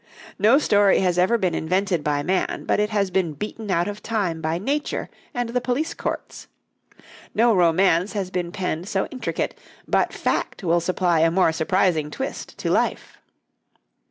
[0.39, 4.01] No story has ever been invented by man but it has been beaten out of
[4.01, 6.47] time by Nature and the police courts;
[7.35, 9.53] no romance has been penned so intricate
[9.87, 13.19] but fact will supply a more surprising twist to life.